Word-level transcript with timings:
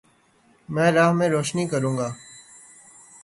میں 0.69 0.89
راہ 0.95 1.11
میں 1.17 1.29
روشنی 1.33 1.63
کرونگا 1.71 2.09